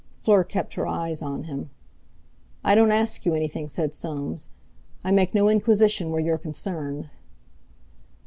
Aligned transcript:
Fleur 0.23 0.43
kept 0.43 0.73
her 0.73 0.87
eyes 0.87 1.21
on 1.21 1.43
him. 1.43 1.69
"I 2.63 2.73
don't 2.73 2.89
ask 2.89 3.23
you 3.23 3.35
anything," 3.35 3.69
said 3.69 3.93
Soames; 3.93 4.49
"I 5.03 5.11
make 5.11 5.35
no 5.35 5.47
inquisition 5.47 6.09
where 6.09 6.19
you're 6.19 6.39
concerned." 6.39 7.11